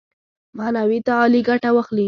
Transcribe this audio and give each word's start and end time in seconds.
معنوي 0.57 0.97
تعالي 1.07 1.39
ګټه 1.49 1.69
واخلي. 1.73 1.99